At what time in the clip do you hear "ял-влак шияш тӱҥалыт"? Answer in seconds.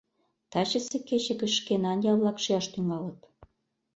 2.11-3.19